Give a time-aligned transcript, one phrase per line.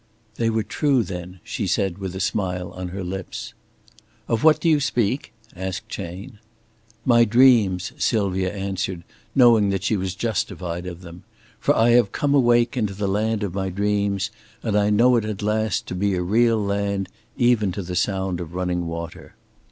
[0.33, 3.53] "They were true, then," she said, with a smile on her lips.
[4.27, 6.39] "Of what do you speak?" asked Chayne.
[7.05, 9.03] "My dreams," Sylvia answered,
[9.35, 11.21] knowing that she was justified of them.
[11.59, 14.31] "For I have come awake into the land of my dreams,
[14.63, 17.07] and I know it at last to be a real land,
[17.37, 19.35] even to the sound of running water."